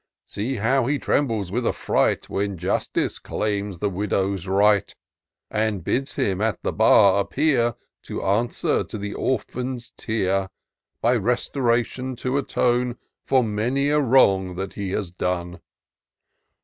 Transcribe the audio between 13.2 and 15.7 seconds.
For many a wrong that he has done